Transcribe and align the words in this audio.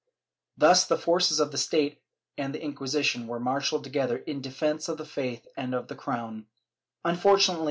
Thus 0.57 0.83
the 0.85 0.97
forces 0.97 1.39
of 1.39 1.51
the 1.51 1.59
State 1.59 2.01
and 2.35 2.55
the 2.55 2.63
Inquisition 2.63 3.27
were 3.27 3.39
marshalled 3.39 3.83
together 3.83 4.17
in 4.17 4.41
defence 4.41 4.89
of 4.89 4.97
the 4.97 5.05
faith 5.05 5.45
and 5.55 5.75
of 5.75 5.89
the 5.89 5.95
crown; 5.95 6.47
unfortunately 7.05 7.59